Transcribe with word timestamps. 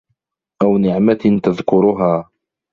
أَوْ 0.61 0.77
نِعْمَةٍ 0.77 1.39
تَذْكُرُهَا 1.43 2.29